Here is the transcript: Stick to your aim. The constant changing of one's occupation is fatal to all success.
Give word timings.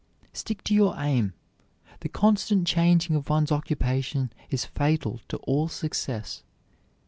Stick 0.33 0.63
to 0.63 0.73
your 0.73 0.95
aim. 0.97 1.33
The 1.99 2.09
constant 2.09 2.65
changing 2.65 3.15
of 3.15 3.29
one's 3.29 3.51
occupation 3.51 4.33
is 4.49 4.65
fatal 4.65 5.19
to 5.27 5.37
all 5.37 5.67
success. 5.67 6.41